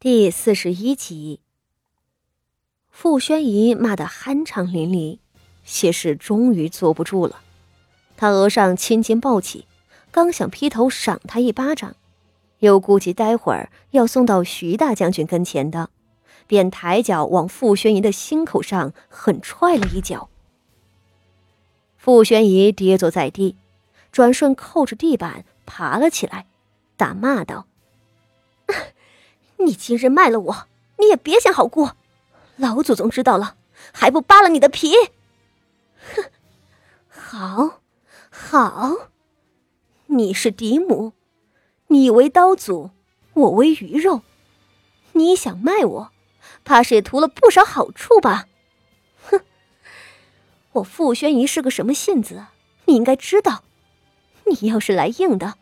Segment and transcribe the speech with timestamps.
[0.00, 1.40] 第四十一集，
[2.88, 5.18] 傅宣仪骂得酣畅淋漓，
[5.64, 7.40] 谢氏终于坐不住了，
[8.16, 9.66] 他额上青筋暴起，
[10.12, 11.96] 刚想劈头赏他一巴掌，
[12.60, 15.90] 又顾及待会儿要送到徐大将军跟前的，
[16.46, 20.28] 便抬脚往傅宣仪的心口上狠踹了一脚。
[21.96, 23.56] 傅宣仪跌坐在地，
[24.12, 26.46] 转瞬扣着地板爬了起来，
[26.96, 27.66] 大骂道。
[29.58, 30.66] 你今日卖了我，
[30.98, 31.96] 你也别想好过。
[32.56, 33.56] 老祖宗知道了，
[33.92, 34.94] 还不扒了你的皮？
[36.14, 36.24] 哼，
[37.08, 37.80] 好，
[38.30, 39.10] 好，
[40.06, 41.12] 你是嫡母，
[41.88, 42.90] 你为刀俎，
[43.34, 44.22] 我为鱼肉。
[45.12, 46.10] 你想卖我，
[46.64, 48.46] 怕是也图了不少好处吧？
[49.22, 49.40] 哼，
[50.72, 52.46] 我傅宣仪是个什么性子，
[52.84, 53.64] 你应该知道。
[54.46, 55.54] 你要是来硬的，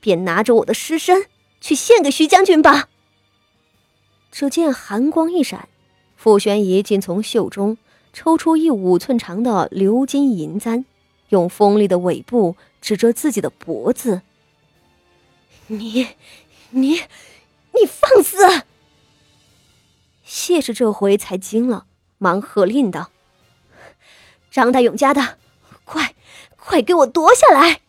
[0.00, 1.26] 便拿着我的尸身
[1.60, 2.88] 去献给徐将军吧。
[4.30, 5.68] 只见寒光一闪，
[6.16, 7.78] 傅宣仪竟从袖中
[8.12, 10.84] 抽出一五寸长的鎏金银簪，
[11.30, 14.22] 用锋利的尾部指着自己的脖子
[15.68, 16.08] ：“你，
[16.70, 17.00] 你，
[17.72, 18.62] 你放肆！”
[20.22, 21.86] 谢氏这回才惊了，
[22.18, 23.10] 忙喝令道
[24.50, 25.38] ：“张大勇家的，
[25.84, 26.14] 快，
[26.56, 27.80] 快给我夺下来！”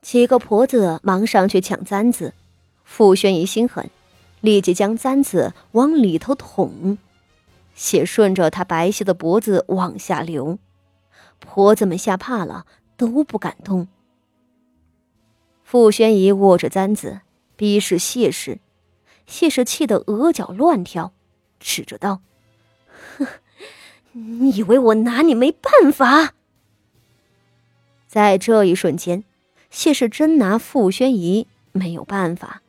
[0.00, 2.32] 几个婆子忙上去抢簪子，
[2.84, 3.90] 傅宣仪心狠。
[4.40, 6.98] 立即将簪子往里头捅，
[7.74, 10.58] 血顺着他白皙的脖子往下流。
[11.38, 12.66] 婆子们吓怕了，
[12.96, 13.88] 都不敢动。
[15.64, 17.20] 傅宣仪握着簪子，
[17.56, 18.58] 逼视谢氏，
[19.26, 21.12] 谢氏气得额角乱跳，
[21.58, 22.20] 指着道
[23.18, 23.26] ：“哼，
[24.12, 26.34] 你以为我拿你没办法？”
[28.08, 29.22] 在这一瞬间，
[29.70, 32.62] 谢氏真拿傅宣仪没有办法。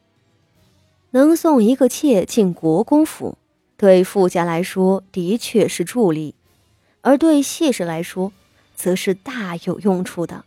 [1.11, 3.37] 能送一个妾进国公府，
[3.77, 6.35] 对傅家来说的确是助力，
[7.01, 8.31] 而对谢氏来说，
[8.75, 10.45] 则是大有用处的。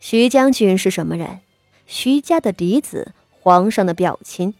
[0.00, 1.40] 徐将军是什么人？
[1.86, 4.54] 徐家的嫡子，皇上的表亲，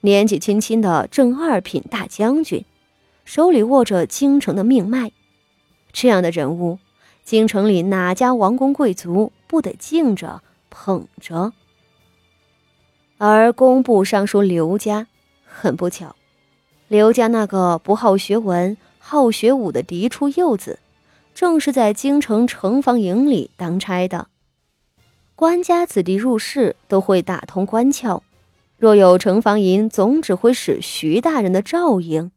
[0.00, 2.64] 年纪轻轻的正二品大将军，
[3.24, 5.12] 手里握着京城的命脉。
[5.92, 6.78] 这样的人物，
[7.22, 11.52] 京城里哪家王公贵族不得敬着捧着？
[13.24, 15.06] 而工部尚书刘家，
[15.44, 16.16] 很不巧，
[16.88, 20.80] 刘家那个不好学文、好学武的嫡出幼子，
[21.32, 24.26] 正是在京城城防营里当差的。
[25.36, 28.22] 官家子弟入仕都会打通关窍，
[28.76, 32.32] 若有城防营总指挥使徐大人的照应，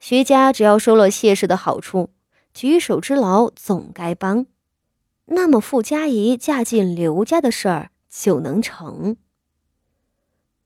[0.00, 2.10] 徐家只要收了谢氏的好处，
[2.52, 4.46] 举手之劳总该帮，
[5.26, 9.16] 那么傅家仪嫁进刘家的事儿就能成。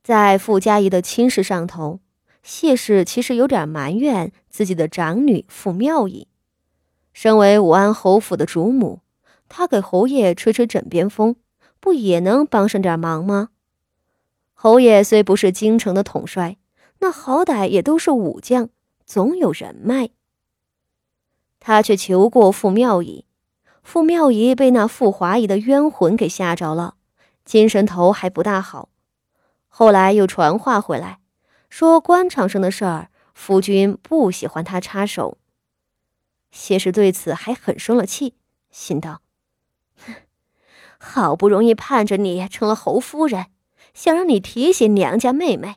[0.02, 2.00] 在傅家仪的亲事上头，
[2.42, 6.28] 谢氏其实有点埋怨自己的长女傅妙仪。
[7.12, 9.00] 身为武安侯府的主母，
[9.48, 11.36] 她给侯爷吹吹枕边风，
[11.80, 13.48] 不也能帮上点忙吗？
[14.54, 16.56] 侯爷虽不是京城的统帅，
[17.00, 18.70] 那好歹也都是武将，
[19.04, 20.10] 总有人脉。
[21.60, 23.24] 他却求过傅妙仪，
[23.82, 26.94] 傅妙仪被那傅华仪的冤魂给吓着了，
[27.44, 28.88] 精神头还不大好。
[29.68, 31.20] 后来又传话回来，
[31.68, 35.38] 说官场上的事儿，夫君不喜欢他插手。
[36.50, 38.34] 谢氏对此还很生了气，
[38.70, 39.20] 心道：
[40.98, 43.46] 好不容易盼着你成了侯夫人，
[43.94, 45.76] 想让你提携娘家妹妹，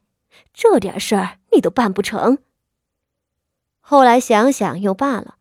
[0.54, 2.40] 这点事儿你都办不成。
[3.80, 5.36] 后来想想又罢了，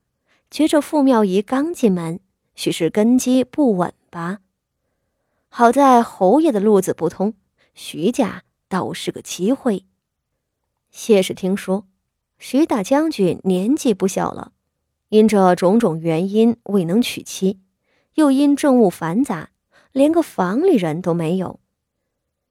[0.51, 2.21] 觉着傅妙仪刚进门，
[2.55, 4.41] 许是根基不稳吧。
[5.49, 7.35] 好在侯爷的路子不通。
[7.83, 9.87] 徐家倒是个机会。
[10.91, 11.87] 谢氏听说，
[12.39, 14.53] 徐大将军年纪不小了，
[15.09, 17.59] 因这种种原因未能娶妻，
[18.17, 19.49] 又因政务繁杂，
[19.93, 21.59] 连个房里人都没有。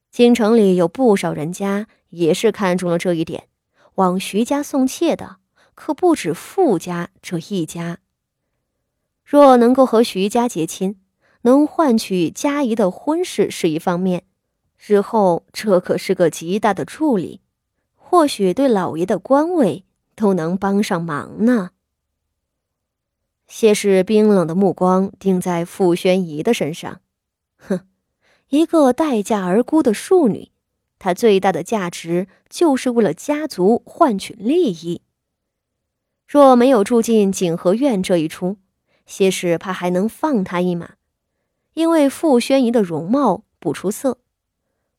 [0.09, 3.49] 京城里有不少人家也是看中了这一点，
[3.95, 5.37] 往徐家送妾的
[5.75, 7.99] 可不止傅家这一家。
[9.23, 10.99] 若能够和徐家结亲，
[11.43, 14.23] 能换取佳宜的婚事是一方面。
[14.79, 17.41] 日后这可是个极大的助力，
[17.95, 19.83] 或许对老爷的官位
[20.15, 21.71] 都能帮上忙呢。
[23.45, 27.01] 谢氏冰冷的目光定在傅宣仪的身上，
[27.57, 27.81] 哼，
[28.47, 30.51] 一个待嫁而孤的庶女，
[30.97, 35.01] 她最大的价值就是为了家族换取利益。
[36.25, 38.57] 若没有住进景和院这一出，
[39.05, 40.93] 谢氏怕还能放她一马，
[41.73, 44.19] 因为傅宣仪的容貌不出色。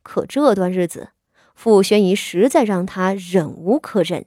[0.02, 1.11] 可这段日子，
[1.55, 4.26] 傅宣仪实在让他忍无可忍。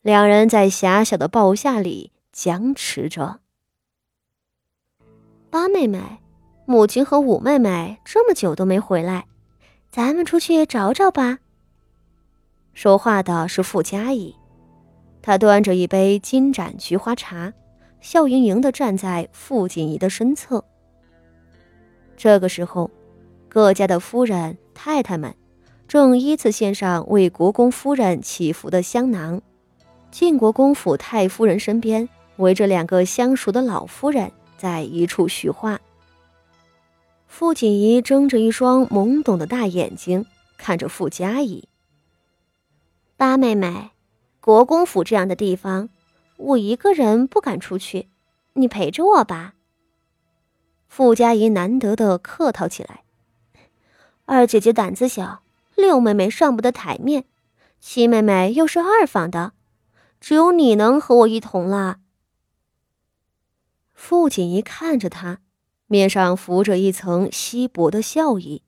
[0.00, 3.40] 两人在狭小的豹下里僵持着。
[5.50, 6.20] 八妹妹，
[6.64, 9.26] 母亲和五妹妹这么久都没回来，
[9.90, 11.38] 咱们出去找找吧。
[12.72, 14.34] 说话的是傅佳怡，
[15.20, 17.52] 她端着一杯金盏菊花茶，
[18.00, 20.64] 笑盈盈的站在傅锦仪的身侧。
[22.16, 22.90] 这个时候，
[23.52, 25.34] 各家的夫人、太太们
[25.86, 29.42] 正依次献上为国公夫人祈福的香囊。
[30.10, 35.78] 晋国公府太夫人身边围着两个相熟的老夫人，在一处叙话。
[37.26, 40.24] 傅锦仪睁着一双懵懂的大眼睛
[40.56, 41.68] 看着傅佳怡。
[43.18, 43.90] 八妹妹，
[44.40, 45.90] 国公府这样的地方，
[46.38, 48.08] 我一个人不敢出去，
[48.54, 49.52] 你陪着我吧。
[50.88, 53.01] 傅佳怡难得的客套起来。
[54.24, 55.42] 二姐姐胆子小，
[55.74, 57.24] 六妹妹上不得台面，
[57.80, 59.52] 七妹妹又是二房的，
[60.20, 61.98] 只有你能和我一同了。
[63.92, 65.38] 傅锦仪看着他，
[65.86, 68.62] 面上浮着一层稀薄的笑意。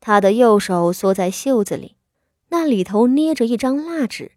[0.00, 1.96] 他的右手缩在袖子里。
[2.52, 4.32] 那里头捏着一张蜡纸，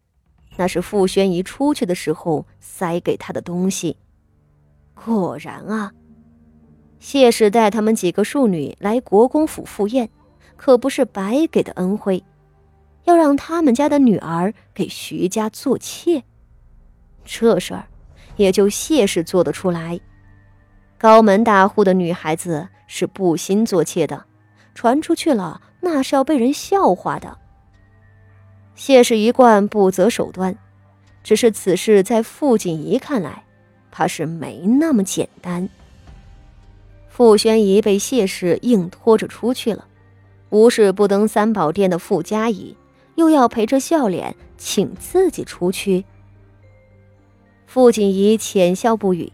[0.57, 3.98] 那是傅宣仪出去的时候塞给他的东西。
[4.94, 5.92] 果然啊，
[7.03, 10.09] 谢氏带他们几个庶女来国公府赴宴，
[10.55, 12.23] 可不是白给的恩惠，
[13.03, 16.23] 要让他们家的女儿给徐家做妾。
[17.25, 17.83] 这事儿
[18.38, 20.00] 也就谢氏做得出来。
[20.97, 24.23] 高门大户的女孩子是不兴做妾的，
[24.73, 27.38] 传出去了那是要被人笑话的。
[28.75, 30.57] 谢氏一贯不择手段，
[31.21, 33.44] 只是此事在傅锦仪看来，
[33.91, 35.67] 怕是没那么简单。
[37.15, 39.86] 傅宣仪被谢氏硬拖着出去了，
[40.50, 42.75] 无事不登三宝殿的傅家仪，
[43.13, 46.06] 又要陪着笑脸请自己出去。
[47.68, 49.31] 傅锦仪浅笑不语，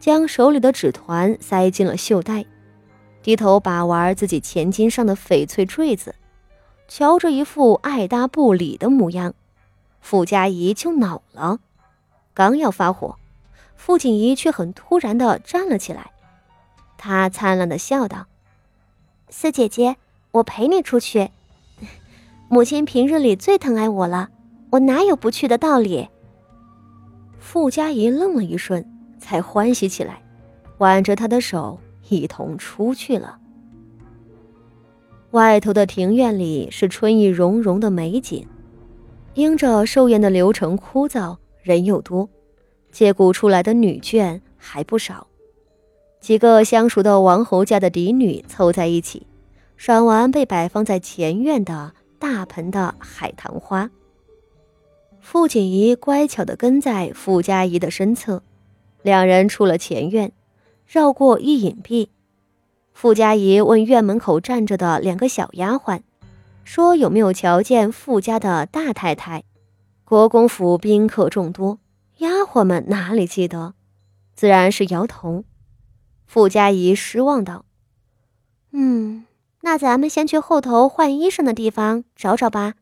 [0.00, 2.46] 将手里的纸团塞进了袖袋，
[3.22, 6.14] 低头把玩自己前襟上的翡翠坠子。
[6.88, 9.34] 瞧着一副爱搭不理的模样，
[10.00, 11.58] 傅家仪就恼了，
[12.32, 13.16] 刚要发火，
[13.76, 16.10] 傅锦仪却很突然的站了起来。
[16.98, 18.26] 她灿烂的笑道
[19.30, 19.96] ：“四姐姐，
[20.32, 21.30] 我陪你出去。
[22.50, 24.28] 母亲平日里最疼爱我了，
[24.70, 26.08] 我哪有不去的道理？”
[27.38, 28.84] 傅家仪愣了一瞬，
[29.18, 30.20] 才欢喜起来，
[30.78, 31.78] 挽着他的手
[32.08, 33.38] 一同出去了。
[35.30, 38.44] 外头的庭院里是春意融融的美景，
[39.34, 42.28] 因着寿宴的流程枯燥，人又多，
[42.90, 45.27] 借故出来的女眷还不少。
[46.20, 49.26] 几个相熟的王侯家的嫡女凑在一起，
[49.76, 53.90] 赏完被摆放在前院的大盆的海棠花。
[55.20, 58.42] 傅锦仪乖巧地跟在傅家仪的身侧，
[59.02, 60.32] 两人出了前院，
[60.86, 62.08] 绕过一隐蔽。
[62.92, 66.00] 傅家仪问院门口站着的两个小丫鬟，
[66.64, 69.44] 说有没有瞧见傅家的大太太？
[70.04, 71.78] 国公府宾客众多，
[72.18, 73.74] 丫鬟们哪里记得？
[74.34, 75.44] 自然是摇头。
[76.28, 77.64] 傅家仪失望道
[78.70, 79.24] ：“嗯，
[79.62, 82.74] 那咱们先去后头换衣裳的地方找找吧。”